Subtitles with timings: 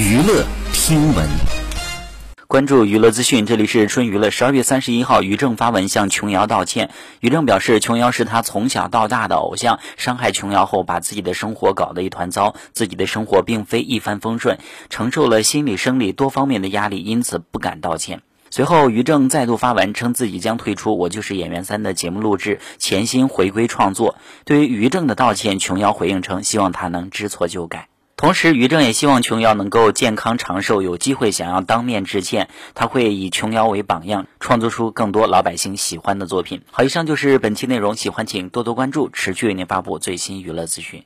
[0.00, 1.28] 娱乐听闻，
[2.46, 4.30] 关注娱乐资讯，这里是春娱乐。
[4.30, 6.88] 十二月三十一号，于正发文向琼瑶道歉。
[7.20, 14.58] 于正表示，琼瑶是他从小到大的偶像，伤害琼瑶后，把自己的生活搞得一团糟，自己的生活并非一帆风顺，
[14.88, 18.22] 承受了心理、生理多方面的压力，因此不敢道歉。
[18.48, 24.16] 随后，于正再度发文称自己将退出《我就是演员三》的节目录制，潜心回归创作。
[24.46, 27.89] 对于于正的道歉，琼瑶回应称，希望他能知错就改。
[28.20, 36.60] 同时，于正也希望琼瑶能够健康长寿，有机会想要当面致歉，他会以琼瑶为榜样，创作出更多老百姓喜欢的作品。
[36.70, 40.98] 好，以上就是本期内容，喜欢请多多关注，持续为您发布最新娱乐资讯。